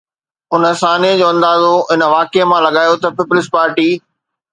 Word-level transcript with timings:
ان 0.53 0.63
سانحي 0.81 1.11
جو 1.19 1.27
اندازو 1.33 1.73
ان 1.95 2.01
واقعي 2.13 2.47
مان 2.49 2.59
لڳايو 2.67 2.95
ته 3.03 3.07
پيپلز 3.17 3.45
پارٽي 3.55 3.89